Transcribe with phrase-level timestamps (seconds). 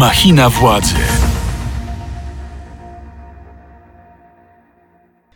[0.00, 0.94] Machina władzy.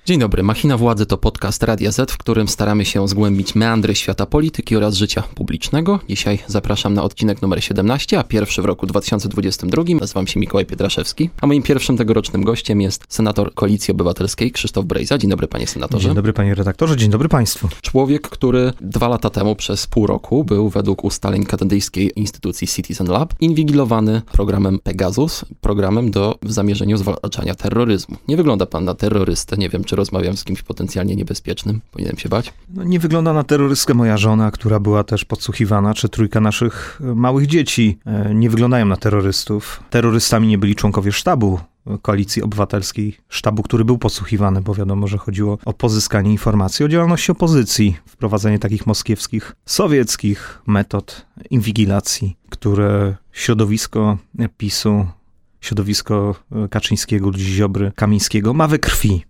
[0.06, 4.26] Dzień dobry, Machina Władzy to podcast Radia Z, w którym staramy się zgłębić meandry świata
[4.26, 6.00] polityki oraz życia publicznego.
[6.08, 9.82] Dzisiaj zapraszam na odcinek numer 17, a pierwszy w roku 2022.
[10.00, 15.18] Nazywam się Mikołaj Pietraszewski, a moim pierwszym tegorocznym gościem jest senator Koalicji Obywatelskiej Krzysztof Brejza.
[15.18, 16.08] Dzień dobry panie senatorze.
[16.08, 17.68] Dzień dobry panie redaktorze, dzień dobry państwu.
[17.82, 23.34] Człowiek, który dwa lata temu przez pół roku był według ustaleń kanadyjskiej instytucji Citizen Lab
[23.40, 28.16] inwigilowany programem Pegasus, programem do w zamierzeniu zwalczania terroryzmu.
[28.28, 31.80] Nie wygląda pan na terrorystę, nie wiem czy rozmawiam z kimś potencjalnie niebezpiecznym?
[31.90, 32.52] Powinienem się bać?
[32.68, 37.14] No, nie wygląda na terrorystkę moja żona, która była też podsłuchiwana, czy trójka naszych e,
[37.14, 37.98] małych dzieci.
[38.06, 39.82] E, nie wyglądają na terrorystów.
[39.90, 41.58] Terrorystami nie byli członkowie sztabu
[42.02, 47.32] Koalicji Obywatelskiej, sztabu, który był podsłuchiwany, bo wiadomo, że chodziło o pozyskanie informacji o działalności
[47.32, 54.18] opozycji, wprowadzenie takich moskiewskich, sowieckich metod inwigilacji, które środowisko
[54.56, 55.06] PiSu,
[55.60, 59.24] środowisko e, Kaczyńskiego, Ziobry, Kamińskiego ma we krwi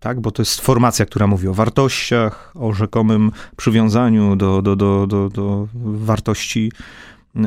[0.00, 5.06] tak, bo to jest formacja, która mówi o wartościach, o rzekomym przywiązaniu do, do, do,
[5.06, 6.72] do, do wartości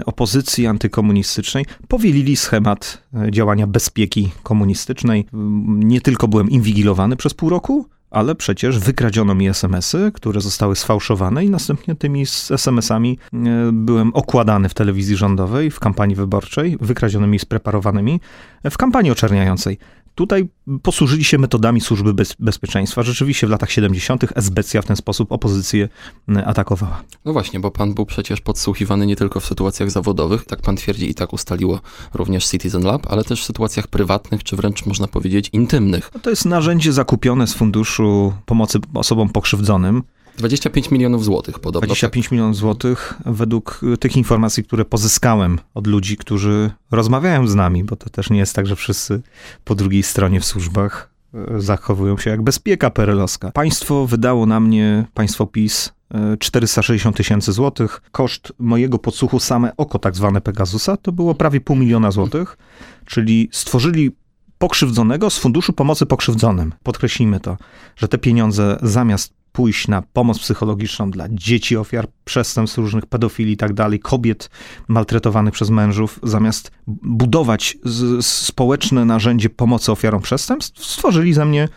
[0.06, 5.26] opozycji antykomunistycznej, powielili schemat e, działania bezpieki komunistycznej.
[5.66, 11.46] Nie tylko byłem inwigilowany przez pół roku, ale przecież wykradziono mi SMS-y, które zostały sfałszowane
[11.46, 13.38] i następnie tymi SMS-ami e,
[13.74, 18.20] byłem okładany w telewizji rządowej, w kampanii wyborczej, wykradzionymi, spreparowanymi,
[18.72, 19.78] w kampanii oczerniającej.
[20.20, 20.50] Tutaj
[20.84, 23.04] posłużyli się metodami służby bez, bezpieczeństwa.
[23.04, 24.26] Rzeczywiście w latach 70.
[24.36, 25.90] Esbecja w ten sposób opozycję
[26.46, 27.04] atakowała.
[27.26, 31.10] No właśnie, bo pan był przecież podsłuchiwany nie tylko w sytuacjach zawodowych, tak pan twierdzi
[31.10, 31.80] i tak ustaliło
[32.14, 36.12] również Citizen Lab, ale też w sytuacjach prywatnych, czy wręcz można powiedzieć intymnych.
[36.14, 40.04] No to jest narzędzie zakupione z Funduszu Pomocy Osobom Pokrzywdzonym.
[40.40, 41.88] 25 milionów złotych podobno.
[41.88, 42.32] 25 tak.
[42.32, 47.96] milionów złotych według y, tych informacji, które pozyskałem od ludzi, którzy rozmawiają z nami, bo
[47.96, 49.22] to też nie jest tak, że wszyscy
[49.64, 51.10] po drugiej stronie w służbach
[51.58, 53.52] y, zachowują się jak bezpieka perelowska.
[53.52, 55.94] Państwo wydało na mnie, państwo PiS,
[56.40, 58.02] 460 y, tysięcy złotych.
[58.12, 62.58] Koszt mojego podsłuchu same oko tak zwane Pegasusa to było prawie pół miliona złotych,
[63.06, 64.12] czyli stworzyli
[64.58, 66.74] pokrzywdzonego z Funduszu Pomocy Pokrzywdzonym.
[66.84, 67.58] Podkreślimy to,
[67.96, 73.58] że te pieniądze zamiast pójść na pomoc psychologiczną dla dzieci ofiar przestępstw różnych, pedofilii i
[73.58, 74.50] tak dalej, kobiet
[74.88, 77.78] maltretowanych przez mężów, zamiast budować
[78.22, 81.68] społeczne narzędzie pomocy ofiarom przestępstw, stworzyli ze mnie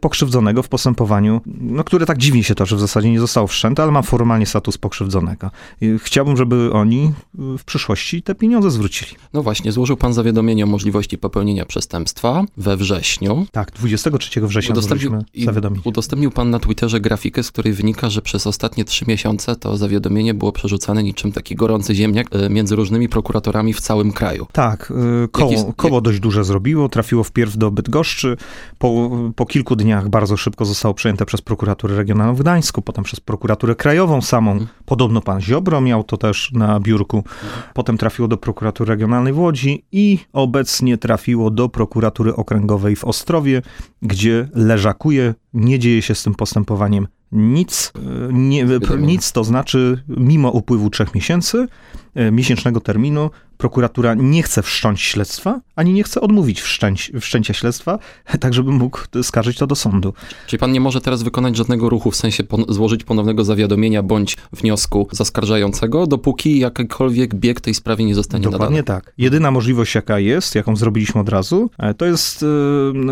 [0.00, 3.92] pokrzywdzonego w postępowaniu, no, które tak dziwnie się toczy, w zasadzie nie zostało wszczęte, ale
[3.92, 5.50] ma formalnie status pokrzywdzonego.
[5.98, 9.10] Chciałbym, żeby oni w przyszłości te pieniądze zwrócili.
[9.32, 13.46] No właśnie, złożył pan zawiadomienie o możliwości popełnienia przestępstwa we wrześniu.
[13.52, 15.12] Tak, 23 września udostępnił,
[15.44, 15.82] zawiadomienie.
[15.84, 20.34] Udostępnił pan na Twitterze grafikę, z której wynika, że przez ostatnie trzy miesiące to zawiadomienie
[20.34, 24.46] było przerzucane niczym taki gorący ziemniak e, między różnymi prokuratorami w całym kraju.
[24.52, 24.92] Tak,
[25.24, 28.36] e, koło, koło dość duże zrobiło, trafiło wpierw do Bydgoszczy,
[28.78, 33.04] po, po kilku kilku dniach bardzo szybko zostało przejęte przez prokuraturę regionalną w Gdańsku, potem
[33.04, 34.52] przez prokuraturę krajową samą.
[34.52, 34.70] Mhm.
[34.84, 37.16] Podobno pan Ziobro miał to też na biurku.
[37.16, 37.62] Mhm.
[37.74, 43.62] Potem trafiło do prokuratury regionalnej w Łodzi i obecnie trafiło do prokuratury okręgowej w Ostrowie,
[44.02, 45.34] gdzie leżakuje.
[45.54, 48.66] Nie dzieje się z tym postępowaniem nic, e, nie,
[48.98, 51.66] nic to znaczy mimo upływu trzech miesięcy,
[52.14, 53.30] e, miesięcznego terminu,
[53.62, 57.98] prokuratura nie chce wszcząć śledztwa, ani nie chce odmówić wszczęć, wszczęcia śledztwa,
[58.40, 60.14] tak żeby mógł skarżyć to do sądu.
[60.46, 64.36] Czyli pan nie może teraz wykonać żadnego ruchu, w sensie pon złożyć ponownego zawiadomienia bądź
[64.52, 69.00] wniosku zaskarżającego, dopóki jakikolwiek bieg tej sprawy nie zostanie Dokładnie nadany.
[69.02, 69.14] tak.
[69.18, 72.42] Jedyna możliwość, jaka jest, jaką zrobiliśmy od razu, e, to jest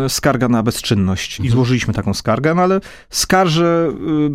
[0.05, 1.39] y, skarga na bezczynność.
[1.39, 1.53] I mhm.
[1.53, 3.93] złożyliśmy taką skargę, no ale skarżę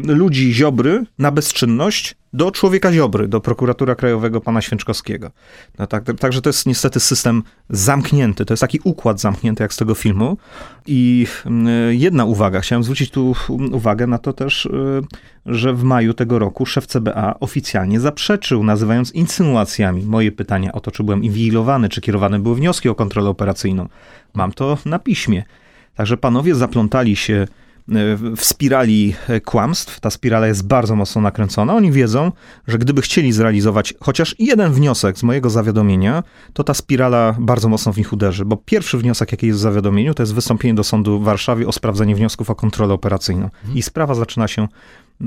[0.09, 5.31] y, ludzi Ziobry na bezczynność do człowieka Ziobry, do prokuratura krajowego pana Święczkowskiego.
[5.79, 9.77] No tak, także to jest niestety system zamknięty, to jest taki układ zamknięty jak z
[9.77, 10.37] tego filmu.
[10.87, 13.35] I mm, jedna uwaga, chciałem zwrócić tu
[13.73, 14.71] uwagę na to też, y,
[15.47, 20.91] że w maju tego roku szef CBA oficjalnie zaprzeczył, nazywając insynuacjami moje pytania o to,
[20.91, 23.89] czy byłem inwigilowany, czy kierowane były wnioski o kontrolę operacyjną.
[24.35, 25.45] Mam to na piśmie.
[25.95, 27.47] Także panowie zaplątali się
[27.89, 30.01] w spirali kłamstw.
[30.01, 31.75] Ta spirala jest bardzo mocno nakręcona.
[31.75, 32.33] Oni wiedzą,
[32.67, 36.23] że gdyby chcieli zrealizować chociaż jeden wniosek z mojego zawiadomienia,
[36.53, 38.45] to ta spirala bardzo mocno w nich uderzy.
[38.45, 41.73] Bo pierwszy wniosek, jaki jest w zawiadomieniu, to jest wystąpienie do sądu w Warszawie o
[41.73, 43.51] sprawdzenie wniosków o kontrolę operacyjną.
[43.75, 44.69] I sprawa zaczyna się,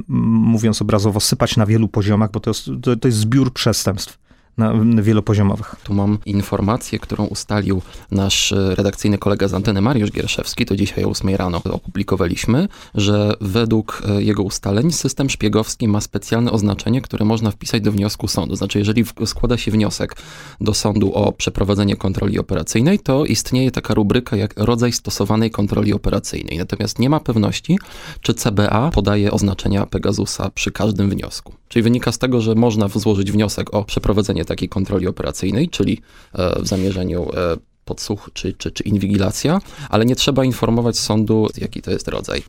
[0.08, 4.74] mówiąc obrazowo, sypać na wielu poziomach, bo to jest, to, to jest zbiór przestępstw na,
[5.02, 5.76] wielopoziomowych.
[5.84, 7.82] Tu mam informację, którą ustalił
[8.12, 13.34] nasz e, redakcyjny kolega z anteny Mariusz Gierszewski, to dzisiaj o 8 rano opublikowaliśmy, że
[13.42, 18.56] według e, jego ustaleń system szpiegowski ma specjalne oznaczenie, które można wpisać do wniosku sądu.
[18.56, 20.16] Znaczy, jeżeli składa się wniosek
[20.62, 26.58] do sądu o przeprowadzenie kontroli operacyjnej, to istnieje taka rubryka jak rodzaj stosowanej kontroli operacyjnej.
[26.58, 27.80] Natomiast nie ma pewności,
[28.22, 31.59] czy CBA podaje oznaczenia Pegasusa przy każdym wniosku.
[31.70, 36.02] Czyli wynika z tego, że można złożyć wniosek o przeprowadzenie takiej kontroli operacyjnej, czyli
[36.34, 41.82] e, w zamierzeniu e, podsłuch czy, czy, czy inwigilacja, ale nie trzeba informować sądu, jaki
[41.82, 42.44] to jest rodzaj.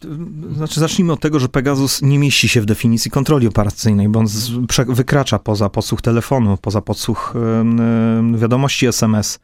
[0.57, 4.29] Znaczy, zacznijmy od tego, że Pegasus nie mieści się w definicji kontroli operacyjnej, bo on
[4.29, 4.51] z,
[4.89, 7.35] wykracza poza podsłuch telefonu, poza podsłuch
[8.35, 9.39] wiadomości SMS,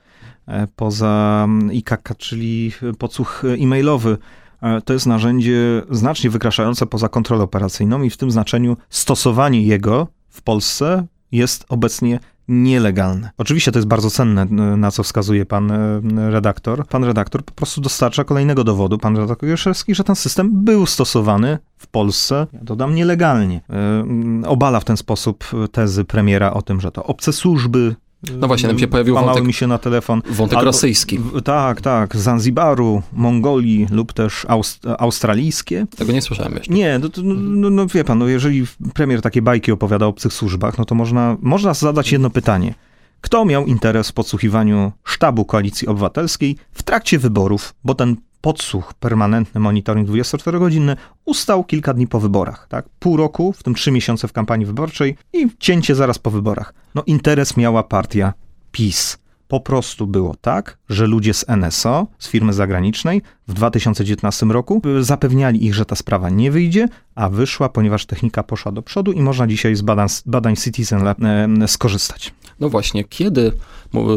[0.49, 4.19] e, poza IKK, czyli podsłuch e-mailowy.
[4.63, 10.09] E, to jest narzędzie znacznie wykraczające poza kontrolę operacyjną i w tym znaczeniu stosowanie jego
[10.29, 13.31] w Polsce jest obecnie nielegalne.
[13.39, 14.45] Oczywiście to jest bardzo cenne,
[14.77, 16.01] na co wskazuje pan e,
[16.31, 16.87] redaktor.
[16.87, 21.59] Pan redaktor po prostu dostarcza kolejnego dowodu, pan redaktor Jerszewski, że ten system był stosowany
[21.77, 23.61] w Polsce, ja dodam nielegalnie.
[23.71, 27.97] E, obala w ten sposób tezy premiera o tym, że to obce służby
[28.39, 30.23] no właśnie, nam się pojawił wątek, mi się na telefon.
[30.31, 31.19] Wątek Albo, rosyjski.
[31.19, 35.87] W, tak, tak, Zanzibaru, Mongolii lub też Aust australijskie.
[35.97, 36.75] Tego nie słyszałem jeszcze.
[36.75, 40.79] Nie, no, no, no, wie pan, no jeżeli premier takie bajki opowiada o obcych służbach,
[40.79, 42.75] no to można, można zadać jedno pytanie.
[43.21, 49.61] Kto miał interes w podsłuchiwaniu sztabu Koalicji Obywatelskiej w trakcie wyborów, bo ten podsłuch, permanentny
[49.61, 52.67] monitoring 24-godzinny ustał kilka dni po wyborach.
[52.69, 52.89] Tak?
[52.99, 56.75] Pół roku, w tym trzy miesiące w kampanii wyborczej i cięcie zaraz po wyborach.
[56.95, 58.33] No interes miała partia
[58.73, 59.19] PiS.
[59.49, 65.67] Po prostu było tak, że ludzie z NSO, z firmy zagranicznej, w 2019 roku zapewniali
[65.67, 69.47] ich, że ta sprawa nie wyjdzie, a wyszła, ponieważ technika poszła do przodu i można
[69.47, 72.33] dzisiaj z badań, badań Citizen Lab e, skorzystać.
[72.61, 73.53] No właśnie, kiedy,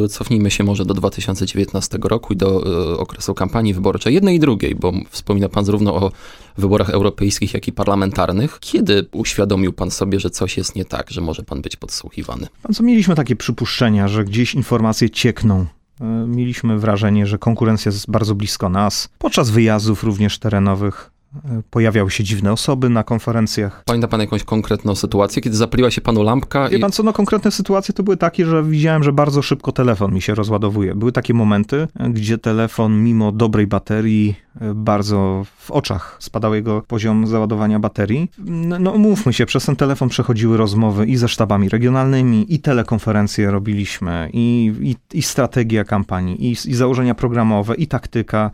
[0.10, 4.76] cofnijmy się może do 2019 roku i do y, okresu kampanii wyborczej, jednej i drugiej,
[4.76, 6.12] bo wspomina pan zarówno o
[6.58, 8.58] wyborach europejskich, jak i parlamentarnych.
[8.60, 12.48] Kiedy uświadomił pan sobie, że coś jest nie tak, że może pan być podsłuchiwany?
[12.64, 15.66] Pan co, mieliśmy takie przypuszczenia, że gdzieś informacje ciekną e,
[16.28, 19.10] Mieliśmy wrażenie, że konkurencja jest bardzo blisko nas.
[19.19, 21.12] Podczas wyjazdów również terenowych
[21.70, 23.84] pojawiały się dziwne osoby na konferencjach.
[23.86, 26.70] Pamięta pan jakąś konkretną sytuację, kiedy zapaliła się panu lampka?
[26.70, 26.81] Wie i...
[26.81, 30.22] pan co, no konkretne sytuacje to były takie, że widziałem, że bardzo szybko telefon mi
[30.22, 30.96] się rozładowuje.
[30.96, 34.36] Były takie momenty, gdzie telefon mimo dobrej baterii
[34.76, 38.31] bardzo w oczach spadał jego poziom załadowania baterii.
[38.38, 43.52] No, no mówmy się, przez ten telefon przechodziły rozmowy i ze sztabami regionalnymi, i telekonferencje
[43.52, 48.52] robiliśmy, i, i, i strategia kampanii, i, i założenia programowe, i taktyka,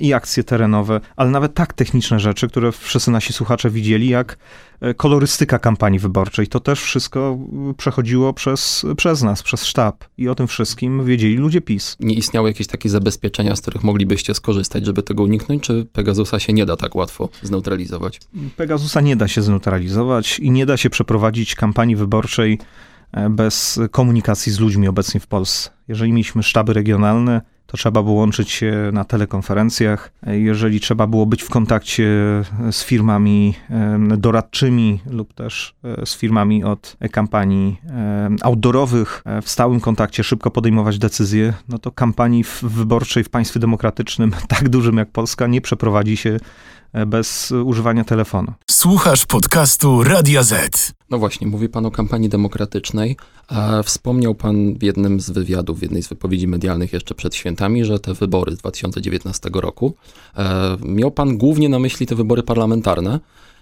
[0.00, 4.36] i akcje terenowe, ale nawet tak techniczne rzeczy, które wszyscy nasi słuchacze widzieli, jak
[4.80, 6.46] E, kolorystyka kampanii wyborczej.
[6.46, 7.38] To też wszystko
[7.76, 10.04] przechodziło przez, przez nas, przez sztab.
[10.18, 11.96] I o tym wszystkim wiedzieli ludzie PiS.
[12.00, 15.62] Nie istniały jakieś takie zabezpieczenia, z których moglibyście skorzystać, żeby tego uniknąć?
[15.62, 18.20] Czy Pegasusa się nie da tak łatwo zneutralizować?
[18.56, 22.58] Pegasusa nie da się zneutralizować i nie da się przeprowadzić kampanii wyborczej
[23.12, 25.70] e, bez komunikacji z ludźmi obecnie w Polsce.
[25.88, 30.12] Jeżeli mieliśmy sztaby regionalne, to trzeba było łączyć się na telekonferencjach.
[30.26, 32.06] Jeżeli trzeba było być w kontakcie
[32.70, 33.54] z firmami
[34.16, 37.80] doradczymi lub też e, z firmami od kampanii
[38.42, 44.32] outdoorowych, e, w stałym kontakcie, szybko podejmować decyzje, no to kampanii wyborczej w państwie demokratycznym,
[44.48, 46.38] tak dużym jak Polska, nie przeprowadzi się e,
[47.06, 48.52] bez używania telefonu.
[48.70, 50.92] Słuchasz podcastu Radia Z.
[51.10, 53.16] No właśnie, mówi pan o kampanii demokratycznej.
[53.48, 57.84] A wspomniał pan w jednym z wywiadów, w jednej z wypowiedzi medialnych jeszcze przed świętami,
[57.84, 59.94] że te wybory z 2019 roku,
[60.36, 63.20] e, miał pan głównie na myśli te wybory parlamentarne,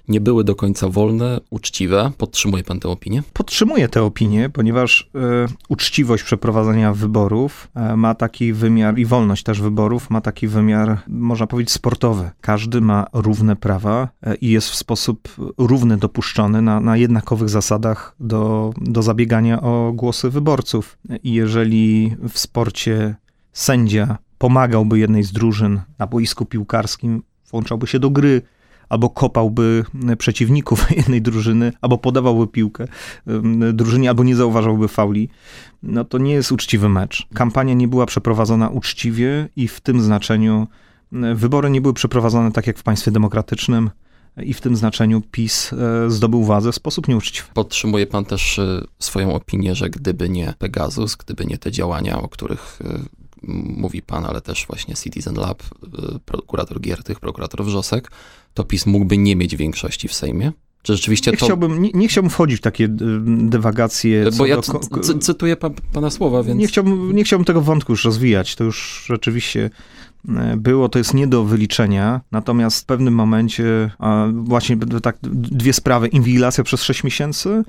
[0.08, 2.12] nie były do końca wolne, uczciwe.
[2.18, 3.22] Podtrzymuje pan tę opinię?
[3.32, 9.60] Podtrzymuję tę opinię, ponieważ y, uczciwość przeprowadzenia wyborów y, ma taki wymiar i wolność też
[9.60, 12.30] wyborów ma taki wymiar, można powiedzieć, sportowy.
[12.40, 18.16] Każdy ma równe prawa y, i jest w sposób równy dopuszczony na, na jednakowych zasadach
[18.20, 20.98] do, do zabiegania o głosy wyborców.
[21.22, 23.14] I jeżeli w sporcie
[23.52, 28.42] sędzia pomagałby jednej z drużyn na boisku piłkarskim, włączałby się do gry,
[28.88, 29.84] albo kopałby
[30.18, 32.88] przeciwników jednej drużyny, albo podawałby piłkę
[33.72, 35.28] drużynie, albo nie zauważałby fauli,
[35.82, 37.26] no to nie jest uczciwy mecz.
[37.34, 40.66] Kampania nie była przeprowadzona uczciwie i w tym znaczeniu
[41.34, 43.90] wybory nie były przeprowadzone tak jak w państwie demokratycznym
[44.42, 47.48] i w tym znaczeniu PiS e, zdobył władzę w sposób nieuczciwy.
[47.54, 52.28] Podtrzymuje pan też e, swoją opinię, że gdyby nie Pegasus, gdyby nie te działania, o
[52.28, 52.98] których e,
[53.76, 55.62] mówi pan, ale też właśnie Citizen Lab,
[56.24, 58.10] prokurator Giertych, prokurator Wrzosek,
[58.54, 60.52] to PiS mógłby nie mieć większości w Sejmie?
[60.82, 61.46] Czy rzeczywiście nie to...
[61.46, 62.88] Chciałbym, nie, nie chciałbym wchodzić w takie y,
[63.26, 64.24] dywagacje.
[64.38, 64.56] Bo ja
[65.20, 66.60] cytuję pa, pana słowa, więc...
[66.60, 68.56] Nie chciałbym, nie chciałbym tego wątku już rozwijać.
[68.56, 69.70] To już rzeczywiście
[70.28, 72.20] e, było, to jest nie do wyliczenia.
[72.32, 73.90] Natomiast w pewnym momencie
[74.32, 76.08] właśnie tak dwie sprawy.
[76.08, 77.64] Inwigilacja przez 6 miesięcy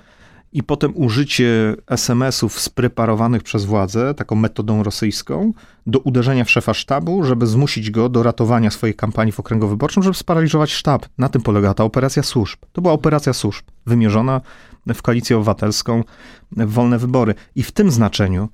[0.58, 5.54] i potem użycie SMS-ów spreparowanych przez władzę, taką metodą rosyjską,
[5.88, 10.04] do uderzenia w szefa sztabu, żeby zmusić go do ratowania swojej kampanii w okręgu wyborczym,
[10.04, 11.06] żeby sparaliżować sztab.
[11.18, 12.60] Na tym polegała ta operacja służb.
[12.74, 14.42] To była operacja służb, wymierzona
[14.88, 16.04] w koalicję obywatelską,
[16.52, 17.36] w wolne wybory.
[17.56, 18.50] I w tym znaczeniu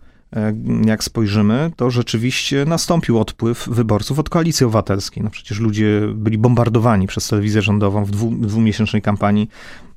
[0.86, 5.24] jak spojrzymy, to rzeczywiście nastąpił odpływ wyborców od koalicji obywatelskiej.
[5.24, 9.50] No przecież ludzie byli bombardowani przez telewizję rządową w dwu, dwumiesięcznej kampanii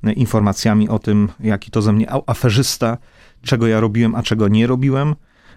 [0.05, 2.99] e, informacjami o tym, jaki to ze mnie aferzysta,
[3.43, 5.15] czego ja robiłem, a czego nie robiłem.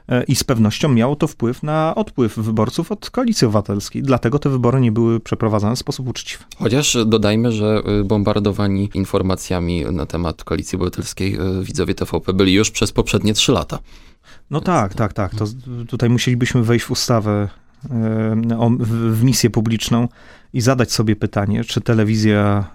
[0.09, 4.03] E, I z pewnością miało to wpływ na odpływ wyborców od koalicji obywatelskiej.
[4.03, 6.43] Dlatego te wybory nie były przeprowadzane w sposób uczciwy.
[6.57, 13.33] Chociaż dodajmy, że bombardowani informacjami na temat koalicji obywatelskiej widzowie TVP byli już przez poprzednie
[13.33, 13.79] trzy lata.
[14.51, 15.35] No tak, tak, tak.
[15.35, 15.45] To
[15.87, 17.49] tutaj musielibyśmy wejść w ustawę,
[18.79, 20.07] w misję publiczną
[20.53, 22.65] i zadać sobie pytanie, czy telewizja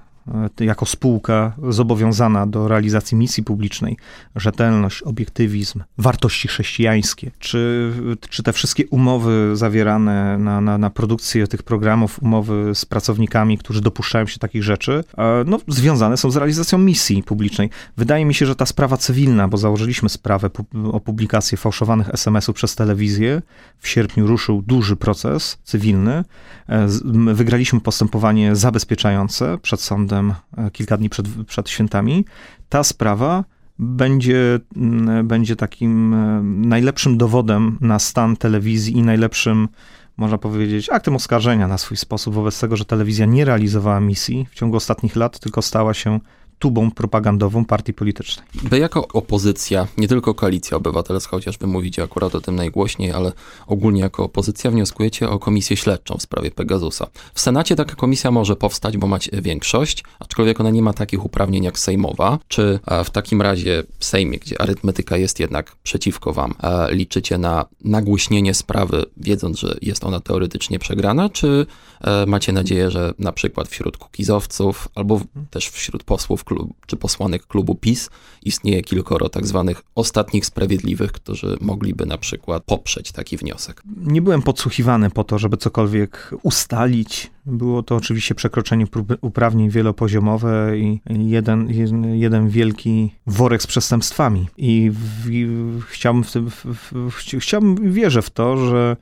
[0.60, 3.96] jako spółka zobowiązana do realizacji misji publicznej,
[4.36, 7.92] rzetelność, obiektywizm, wartości chrześcijańskie, czy,
[8.30, 13.80] czy te wszystkie umowy zawierane na, na, na produkcję tych programów, umowy z pracownikami, którzy
[13.80, 17.70] dopuszczają się takich rzeczy, e, no, związane są z realizacją misji publicznej.
[17.96, 20.50] Wydaje mi się, że ta sprawa cywilna, bo założyliśmy sprawę
[20.92, 23.42] o publikację fałszowanych SMS-ów przez telewizję,
[23.78, 26.24] w sierpniu ruszył duży proces cywilny,
[26.68, 26.86] e,
[27.34, 30.13] wygraliśmy postępowanie zabezpieczające przed sądem
[30.56, 32.24] E, kilka dni przed, przed świętami,
[32.68, 33.44] ta sprawa
[33.78, 39.68] będzie, mm, będzie takim e, najlepszym dowodem na stan telewizji i najlepszym,
[40.16, 44.54] można powiedzieć, aktem oskarżenia na swój sposób wobec tego, że telewizja nie realizowała misji w
[44.54, 46.20] ciągu ostatnich lat, tylko stała się
[46.58, 48.46] tubą propagandową partii politycznej.
[48.54, 53.32] Wy jako opozycja, nie tylko koalicja obywatelska, chociaż wy mówicie akurat o tym najgłośniej, ale
[53.66, 57.06] ogólnie jako opozycja wnioskujecie o komisję śledczą w sprawie Pegasusa.
[57.34, 61.64] W Senacie taka komisja może powstać, bo macie większość, aczkolwiek ona nie ma takich uprawnień
[61.64, 62.38] jak sejmowa.
[62.48, 66.54] Czy w takim razie w Sejmie, gdzie arytmetyka jest jednak przeciwko wam,
[66.90, 71.66] liczycie na nagłośnienie sprawy, wiedząc, że jest ona teoretycznie przegrana, czy
[72.00, 75.20] e, macie nadzieję, że na przykład wśród kukizowców albo
[75.50, 76.43] też wśród posłów
[76.86, 78.10] czy posłanek klubu PiS
[78.42, 83.82] istnieje kilkoro tak zwanych ostatnich sprawiedliwych, którzy mogliby na przykład poprzeć taki wniosek.
[83.96, 87.30] Nie byłem podsłuchiwany po to, żeby cokolwiek ustalić.
[87.46, 88.86] Było to oczywiście przekroczenie
[89.20, 91.68] uprawnień wielopoziomowe i jeden,
[92.14, 94.48] jeden wielki worek z przestępstwami.
[94.56, 98.96] I w, w, chciałbym, w tym, w, chciałbym, wierzę w to, że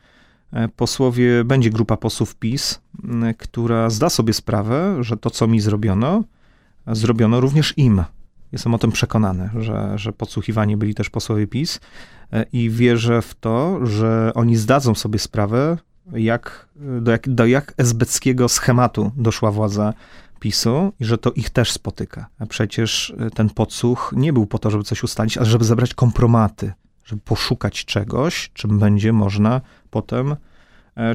[0.52, 2.80] e, posłowie, będzie grupa posłów PiS,
[3.38, 6.24] która zda sobie sprawę, że to, co mi zrobiono,
[6.86, 8.04] zrobiono również im.
[8.52, 11.80] Jestem o tym przekonany, że, że podsłuchiwani byli też posłowie PiS
[12.32, 15.78] e, i wierzę w to, że oni zdadzą sobie sprawę,
[16.12, 19.94] jak, do, jak, do jak esbeckiego schematu doszła władza
[20.40, 22.26] PiSu i że to ich też spotyka.
[22.38, 25.94] A przecież e, ten podsłuch nie był po to, żeby coś ustalić, ale żeby zebrać
[25.94, 26.72] kompromaty,
[27.04, 29.60] żeby poszukać czegoś, czym będzie można
[29.90, 30.36] potem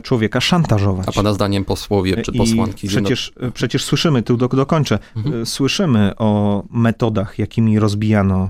[0.04, 1.08] człowieka szantażować.
[1.08, 2.88] A pana zdaniem posłowie czy posłanki...
[2.88, 5.42] I przecież, e, przecież słyszymy, tu do, dokończę, mhm.
[5.42, 8.50] E, słyszymy o metodach, jakimi rozbijano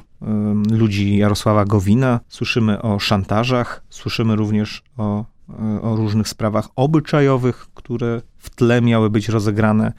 [0.71, 5.25] ludzi Jarosława Gowina, słyszymy o szantażach, słyszymy również o,
[5.81, 9.93] o różnych sprawach obyczajowych, które w tle miały być rozegrane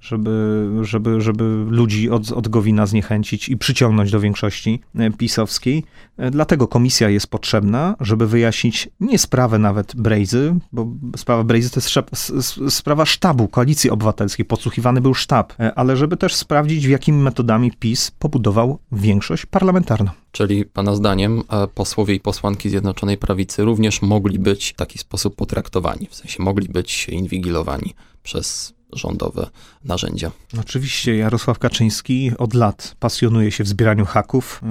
[0.00, 5.84] żeby, żeby, żeby ludzi od, od Gowina zniechęcić i przyciągnąć do większości e, pisowskiej.
[6.16, 10.86] E, dlatego komisja jest potrzebna, żeby wyjaśnić nie sprawę nawet Brejzy, bo
[11.16, 12.32] sprawa Brejzy to jest
[12.68, 17.72] sprawa sztabu Koalicji Obywatelskiej, podsłuchiwany był sztab, e, ale żeby też sprawdzić, w jakimi metodami
[17.72, 20.10] PiS pobudował większość parlamentarną.
[20.32, 21.42] Czyli Pana zdaniem
[21.74, 26.68] posłowie i posłanki Zjednoczonej Prawicy również mogli być w taki sposób potraktowani, w sensie mogli
[26.68, 29.50] być inwigilowani przez rządowe
[29.84, 30.30] narzędzia.
[30.60, 34.62] Oczywiście Jarosław Kaczyński od lat pasjonuje się w zbieraniu haków.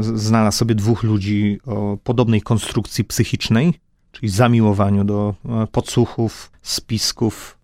[0.00, 3.74] Znalazł sobie dwóch ludzi o podobnej konstrukcji psychicznej,
[4.20, 7.58] czyli zamiłowaniu do e, podsłuchów, spisków,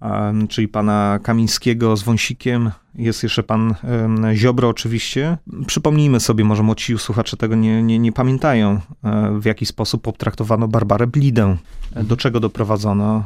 [0.48, 2.70] czyli pana Kamińskiego z Wąsikiem.
[2.94, 3.74] Jest jeszcze pan
[4.34, 5.38] Ziobro oczywiście.
[5.66, 10.68] Przypomnijmy sobie, może młodsi słuchacze tego nie, nie, nie pamiętają, e, w jaki sposób potraktowano
[10.68, 11.56] Barbarę Blidę.
[11.94, 13.24] E, do czego doprowadzono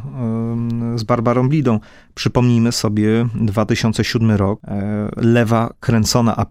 [0.97, 1.81] z Barbarą Blidą.
[2.15, 4.61] Przypomnijmy sobie 2007 rok.
[5.17, 6.47] Lewa kręcona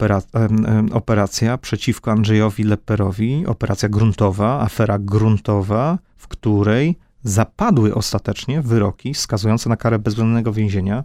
[0.91, 9.77] operacja przeciwko Andrzejowi Lepperowi, operacja gruntowa, afera gruntowa, w której zapadły ostatecznie wyroki skazujące na
[9.77, 11.03] karę bezwzględnego więzienia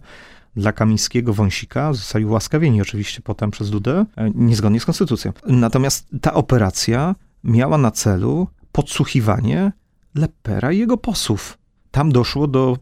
[0.55, 5.33] dla Kamińskiego, Wąsika, zostali ułaskawieni oczywiście potem przez Dudę, e, niezgodnie z konstytucją.
[5.47, 9.71] Natomiast ta operacja miała na celu podsłuchiwanie
[10.15, 11.57] Lepera i jego posłów.
[11.91, 12.77] Tam doszło do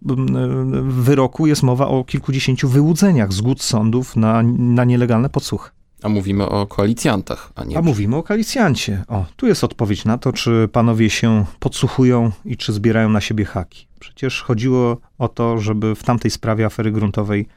[0.82, 5.72] wyroku, jest mowa o kilkudziesięciu wyłudzeniach zgód sądów na, na nielegalne podsłuchy.
[6.04, 7.78] A mówimy o koalicjantach, a nie.
[7.78, 9.04] A mówimy o koalicjancie.
[9.08, 13.46] O, tu jest odpowiedź na to, czy panowie się podsłuchują i czy zbierają na siebie
[13.46, 13.88] haki.
[14.00, 17.48] Przecież chodziło o to, żeby w tamtej sprawie afery gruntowej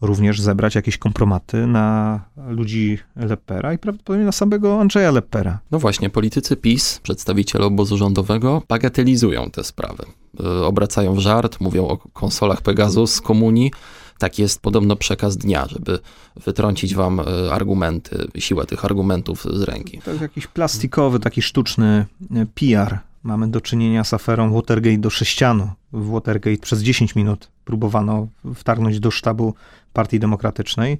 [0.00, 5.58] również zebrać jakieś kompromaty na ludzi Lepera i prawdopodobnie na samego Andrzeja Lepera.
[5.70, 10.04] No właśnie, politycy PiS, przedstawiciele obozu rządowego, bagatelizują tę sprawę.
[10.40, 13.70] Y, obracają w żart, mówią o konsolach Pegasus z komunii.
[14.20, 15.98] Taki jest podobno przekaz dnia, żeby
[16.36, 19.98] wytrącić wam y, argumenty, siłę tych argumentów z ręki.
[19.98, 25.10] To jest jakiś plastikowy, taki sztuczny y, PR Mamy do czynienia z aferą Watergate do
[25.10, 25.70] sześcianu.
[25.92, 29.54] W Watergate przez 10 minut próbowano wtargnąć do sztabu
[29.92, 30.98] Partii Demokratycznej.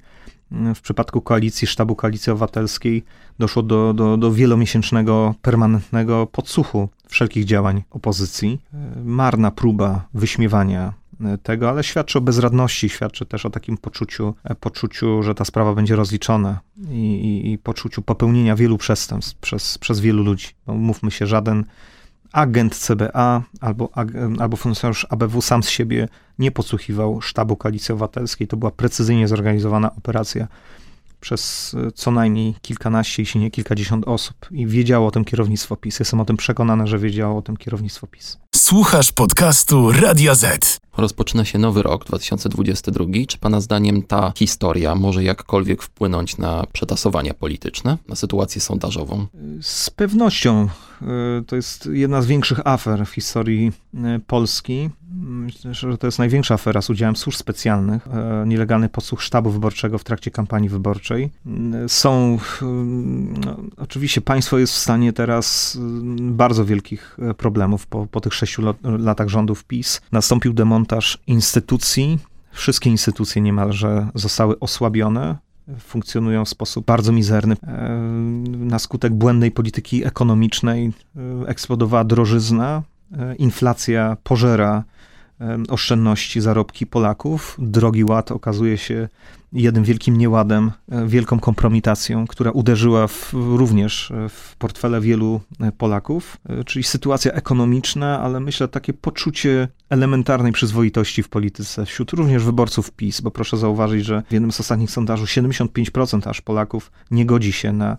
[0.74, 3.04] W przypadku koalicji, sztabu Koalicji Obywatelskiej
[3.38, 8.60] doszło do, do, do wielomiesięcznego, permanentnego podsłuchu wszelkich działań opozycji.
[9.04, 10.92] Marna próba wyśmiewania
[11.42, 15.96] tego, ale świadczy o bezradności, świadczy też o takim poczuciu, poczuciu że ta sprawa będzie
[15.96, 16.60] rozliczona
[16.90, 20.48] i, i, i poczuciu popełnienia wielu przestępstw przez, przez wielu ludzi.
[20.66, 21.64] No, mówmy się, żaden
[22.32, 23.90] agent CBA albo,
[24.38, 26.08] albo funkcjonariusz ABW sam z siebie
[26.38, 28.48] nie podsłuchiwał sztabu Koalicji Obywatelskiej.
[28.48, 30.48] To była precyzyjnie zorganizowana operacja
[31.20, 35.98] przez e, co najmniej kilkanaście, jeśli nie kilkadziesiąt osób i wiedziało o tym kierownictwo PiS.
[35.98, 38.38] Jestem o tym przekonany, że wiedziało o tym kierownictwo PiS.
[38.54, 40.80] Słuchasz podcastu Radia Z.
[41.00, 43.04] Rozpoczyna się nowy rok 2022.
[43.28, 49.26] Czy Pana zdaniem ta historia może jakkolwiek wpłynąć na przetasowania polityczne, na sytuację sondażową?
[49.60, 50.68] Z pewnością.
[51.02, 54.90] E, to jest jedna z większych afer w historii e, Polski.
[55.22, 58.08] Myślę, że to jest największa afera z udziałem służb specjalnych.
[58.08, 61.30] E, nielegalny podsłuch sztabu wyborczego w trakcie kampanii wyborczej.
[61.88, 62.38] Są,
[63.44, 65.78] no, oczywiście państwo jest w stanie teraz
[66.20, 70.00] bardzo wielkich problemów po, po tych sześciu latach rządów PiS.
[70.12, 72.18] Nastąpił demontaż instytucji.
[72.52, 75.36] Wszystkie instytucje niemalże zostały osłabione
[75.78, 77.56] funkcjonują w sposób bardzo mizerny.
[77.66, 77.88] E,
[78.48, 82.82] na skutek błędnej polityki ekonomicznej e, eksplodowała drożyzna,
[83.18, 84.84] e, inflacja pożera
[85.68, 87.56] oszczędności, zarobki Polaków.
[87.58, 89.08] Drogi Ład okazuje się
[89.52, 95.72] jednym wielkim nieładem, e, wielką kompromitacją, która uderzyła w, również e, w portfele wielu e,
[95.72, 102.90] Polaków, czyli sytuacja ekonomiczna, ale myślę takie poczucie elementarnej przyzwoitości w polityce wśród również wyborców
[102.90, 107.52] PiS, bo proszę zauważyć, że w jednym z ostatnich sondaży 75% aż Polaków nie godzi
[107.52, 107.96] się na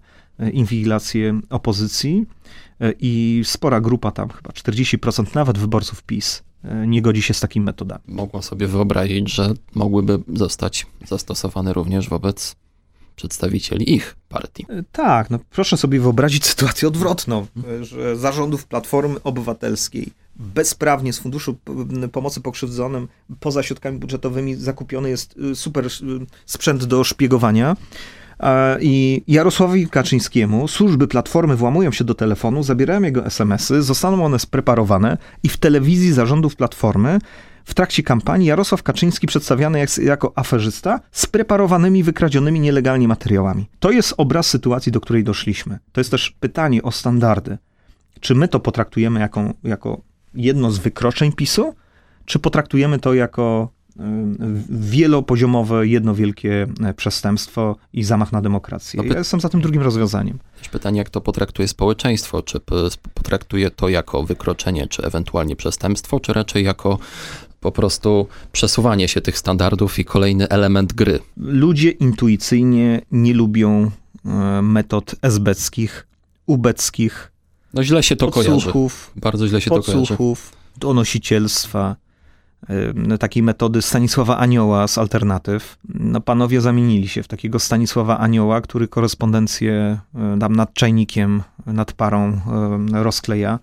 [0.53, 2.25] inwigilację opozycji
[2.99, 6.43] i spora grupa tam, chyba 40% nawet wyborców PiS
[6.87, 8.01] nie godzi się z takimi metodami.
[8.07, 12.55] Mogła sobie wyobrazić, że mogłyby zostać zastosowane również wobec
[13.15, 14.65] przedstawicieli ich partii.
[14.69, 17.45] E, tak, no proszę sobie wyobrazić sytuację odwrotną,
[17.81, 21.57] e, że zarządów Platformy Obywatelskiej bezprawnie z Funduszu
[22.11, 23.07] Pomocy Pokrzywdzonym
[23.39, 25.87] poza środkami budżetowymi zakupiony jest super
[26.45, 27.75] sprzęt do szpiegowania,
[28.81, 35.17] i Jarosławowi Kaczyńskiemu służby Platformy włamują się do telefonu, zabierają jego SMS-y, zostaną one spreparowane
[35.43, 37.19] i w telewizji zarządów Platformy
[37.65, 43.69] w trakcie kampanii Jarosław Kaczyński przedstawiany jak, jako aferzysta z preparowanymi, wykradzionymi nielegalnie materiałami.
[43.79, 45.79] To jest obraz sytuacji, do której doszliśmy.
[45.91, 47.57] To jest też pytanie o standardy.
[48.19, 50.01] Czy my to potraktujemy jako, jako
[50.33, 51.75] jedno z wykroczeń PiSu,
[52.25, 53.69] czy potraktujemy to jako
[54.69, 59.03] wielopoziomowe, jedno wielkie e, przestępstwo i zamach na demokrację.
[59.03, 60.39] No, ja jestem za tym drugim rozwiązaniem.
[60.59, 62.41] Też pytanie, jak to potraktuje społeczeństwo?
[62.41, 62.59] Czy
[63.13, 66.99] potraktuje to jako wykroczenie, czy ewentualnie przestępstwo, czy raczej jako
[67.59, 71.19] po prostu przesuwanie się tych standardów i kolejny element gry?
[71.37, 73.91] Ludzie intuicyjnie nie lubią
[74.25, 76.07] e, metod esbeckich,
[76.45, 77.31] ubeckich,
[77.73, 78.71] no źle się to kojarzy.
[79.15, 80.15] Bardzo źle się to kojarzy.
[80.77, 81.95] donosicielstwa,
[83.19, 85.77] takiej metody Stanisława Anioła z alternatyw.
[85.89, 89.99] No, panowie zamienili się w takiego Stanisława Anioła, który korespondencję
[90.35, 93.59] y, tam nad czajnikiem, nad parą y, rozkleja.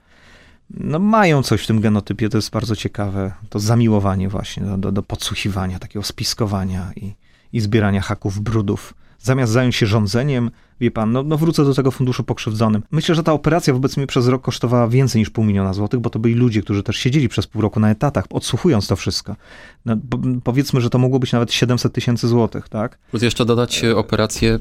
[0.71, 3.33] No, mają coś w tym genotypie, to jest bardzo ciekawe.
[3.49, 7.15] To zamiłowanie właśnie do, do, do podsłuchiwania, takiego spiskowania i,
[7.53, 10.51] i zbierania haków, brudów zamiast zająć się rządzeniem,
[10.81, 12.83] wie pan, no, no wrócę do tego funduszu pokrzywdzonym.
[12.91, 16.11] Myślę, że ta operacja wobec mnie przez rok kosztowała więcej niż pół miliona złotych, bo
[16.11, 19.37] to byli ludzie, którzy też siedzieli przez pół roku na etatach, odsłuchując to wszystko.
[19.85, 19.97] No,
[20.45, 22.99] powiedzmy, że to mogło być nawet 700 tysięcy złotych, tak?
[23.11, 24.59] Plus jeszcze dodać operację y,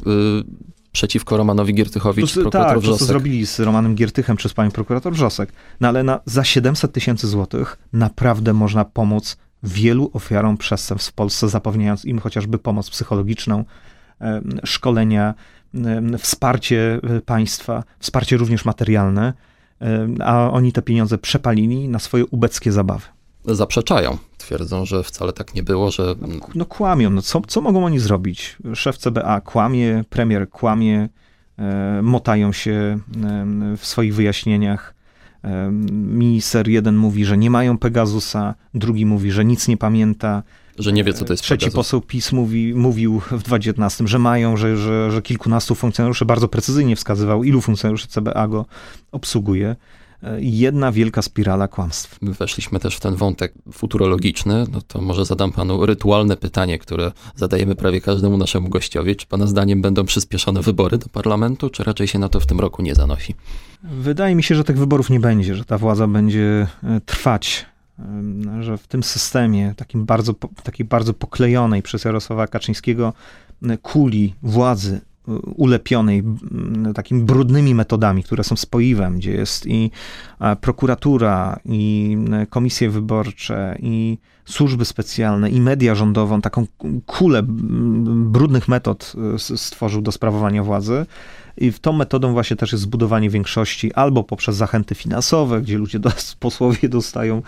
[0.92, 3.00] przeciwko Romanowi Giertychowi Plus, prokurator tak, Wrzosek.
[3.00, 5.54] to co zrobili z Romanem Giertychem przez panią prokurator Wrzosek.
[5.80, 11.50] No ale na, za 700 tysięcy złotych naprawdę można pomóc wielu ofiarom przestępstw w Polsce,
[11.50, 13.66] zapewniając im chociażby pomoc psychologiczną,
[14.64, 15.34] szkolenia,
[16.20, 19.34] wsparcie państwa, wsparcie również materialne,
[20.20, 23.06] a oni te pieniądze przepalili na swoje ubeckie zabawy.
[23.56, 24.18] Zaprzeczają.
[24.38, 26.16] Twierdzą, że wcale tak nie było, że.
[26.22, 27.10] No, no kłamią.
[27.10, 28.58] No co, co mogą oni zrobić?
[28.74, 31.10] Szef CBA kłamie, premier kłamie,
[31.60, 32.98] e, motają się e,
[33.78, 34.94] w swoich wyjaśnieniach.
[35.44, 40.44] E, minister jeden mówi, że nie mają Pegasusa, drugi mówi, że nic nie pamięta.
[40.78, 41.76] Że nie wie, co to jest Trzeci Pegasus.
[41.76, 46.96] poseł PiS mówi, mówił w 2019, że mają, że, że, że kilkunastu funkcjonariuszy bardzo precyzyjnie
[46.96, 48.66] wskazywał, ilu funkcjonariuszy CBA go
[49.12, 49.76] obsługuje
[50.40, 52.20] jedna wielka spirala kłamstw.
[52.22, 57.76] Weszliśmy też w ten wątek futurologiczny, no to może zadam panu rytualne pytanie, które zadajemy
[57.76, 59.16] prawie każdemu naszemu gościowi.
[59.16, 62.60] Czy pana zdaniem będą przyspieszone wybory do parlamentu, czy raczej się na to w tym
[62.60, 63.36] roku nie zanosi?
[63.84, 67.66] Wydaje mi się, że tych wyborów nie będzie, że ta władza będzie e, trwać
[68.62, 70.34] że w tym systemie, takim bardzo,
[70.64, 73.14] takiej bardzo poklejonej przez Jarosława Kaczyńskiego
[73.64, 75.02] e, kuli władzy
[75.56, 76.24] ulepionej
[76.96, 79.92] takimi brudnymi metodami, które są spoiwem, gdzie jest i
[80.62, 82.18] prokuratura, i
[82.50, 86.68] komisje wyborcze, i służby specjalne, i media rządową, taką
[87.06, 87.44] kulę
[88.08, 91.06] brudnych metod e, stworzył do sprawowania władzy.
[91.58, 96.00] I tą metodą właśnie też jest zbudowanie większości albo poprzez zachęty finansowe, gdzie ludzie,
[96.40, 97.42] posłowie dostają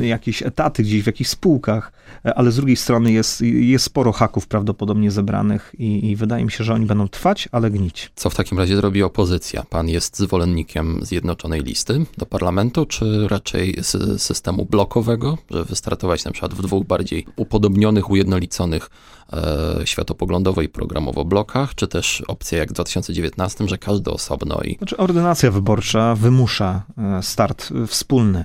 [0.00, 1.92] y, jakieś etaty gdzieś w jakichś spółkach,
[2.36, 6.64] ale z drugiej strony jest, jest sporo haków prawdopodobnie zebranych i, i wydaje mi się,
[6.64, 8.12] że oni będą trwać, ale gnić.
[8.14, 9.64] Co w takim razie zrobi opozycja?
[9.70, 13.76] Pan jest zwolennikiem Zjednoczonej Listy do parlamentu, czy raczej
[14.18, 18.90] systemu blokowego, że wystartować na przykład w dwóch bardziej upodobnionych, ujednoliconych
[19.32, 24.76] e, światopoglądowo i programowo blokach, czy też opcja jak w 2019, że każdy osobno i...
[24.76, 28.44] Znaczy ordynacja wyborcza wymusza e, start wspólny.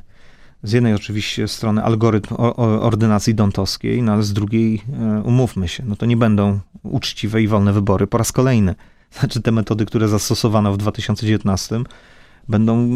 [0.64, 2.36] Z jednej oczywiście strony algorytm
[2.82, 7.48] ordynacji dontowskiej, no ale z drugiej e, umówmy się, no to nie będą uczciwe i
[7.48, 8.76] wolne wybory po raz kolejny.
[9.20, 11.84] Znaczy te metody, które zastosowano w 2019
[12.50, 12.90] będą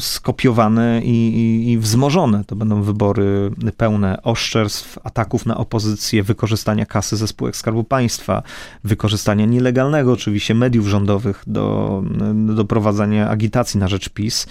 [0.00, 2.44] skopiowane i, i, i, wzmożone.
[2.44, 8.42] To będą wybory pełne oszczerstw, ataków na opozycję, wykorzystania kasy ze spółek Skarbu Państwa,
[8.84, 12.02] wykorzystania nielegalnego oczywiście mediów rządowych do,
[12.46, 14.46] do prowadzenia agitacji na rzecz PiS.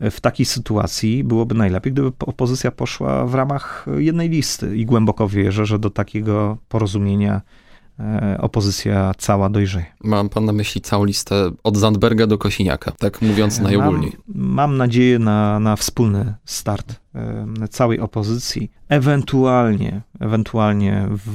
[0.00, 5.66] W takiej sytuacji byłoby najlepiej, gdyby opozycja poszła w ramach jednej listy i głęboko wierzę,
[5.66, 7.40] że do takiego porozumienia
[8.38, 9.86] opozycja cała dojrzeje.
[10.04, 14.12] Mam pan na myśli całą listę od Zandberga do Kosiniaka, tak mówiąc najogólniej.
[14.26, 21.30] Mam, mam nadzieję na, na wspólny start e, całej opozycji, ewentualnie, ewentualnie w,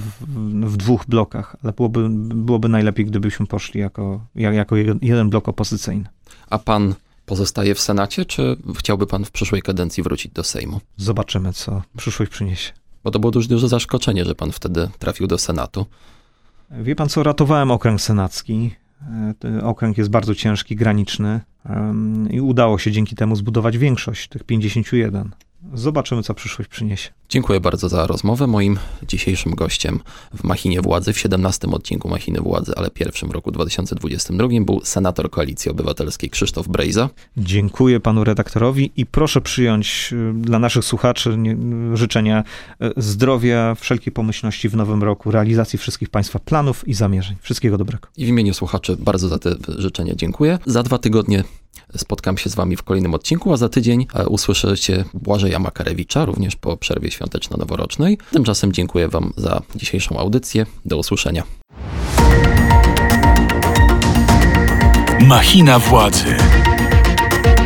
[0.65, 6.05] w, dwóch blokach, ale byłoby, byłoby najlepiej, gdybyśmy poszli jako, jako jeden blok opozycyjny.
[6.49, 6.95] A pan
[7.25, 10.79] pozostaje w Senacie, czy chciałby pan w przyszłej kadencji wrócić do Sejmu?
[10.97, 12.71] Zobaczymy, co przyszłość przyniesie.
[13.03, 15.85] Bo to było duże, duże zaskoczenie, że pan wtedy trafił do Senatu.
[16.81, 18.75] Wie pan co, ratowałem okręg senacki.
[19.45, 21.41] E, okręg jest bardzo ciężki, graniczny
[22.29, 25.31] i udało się dzięki temu zbudować większość, tych 51.
[25.73, 27.09] Zobaczymy, co przyszłość przyniesie.
[27.29, 28.47] Dziękuję bardzo za rozmowę.
[28.47, 29.99] Moim dzisiejszym gościem
[30.35, 35.71] w Machinie Władzy, w 17 odcinku Machiny Władzy, ale pierwszym roku 2022 był senator Koalicji
[35.71, 37.09] Obywatelskiej Krzysztof Brejza.
[37.37, 41.37] Dziękuję panu redaktorowi i proszę przyjąć y, dla naszych słuchaczy
[41.93, 42.43] życzenia
[42.83, 47.35] y, zdrowia, wszelkiej pomyślności w nowym roku, realizacji wszystkich państwa planów i zamierzeń.
[47.41, 48.07] Wszystkiego dobrego.
[48.17, 50.59] I w imieniu słuchaczy bardzo za te życzenia dziękuję.
[50.65, 51.43] Za dwa tygodnie
[51.97, 56.55] Spotkam się z Wami w kolejnym odcinku, a za tydzień e, usłyszycie Błażeja Makarewicza, również
[56.55, 58.17] po przerwie świąteczno-noworocznej.
[58.31, 60.65] Tymczasem dziękuję Wam za dzisiejszą audycję.
[60.85, 61.43] Do usłyszenia.
[65.27, 66.35] Machina władzy.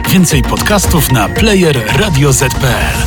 [0.10, 3.07] Więcej podcastów na player radioz.pl.